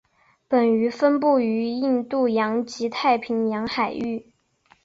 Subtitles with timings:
[0.47, 4.31] 本鱼分布于印度洋及太平洋海域。